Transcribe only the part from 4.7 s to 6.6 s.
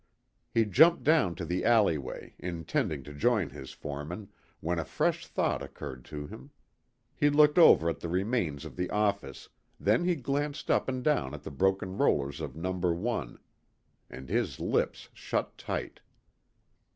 a fresh thought occurred to him.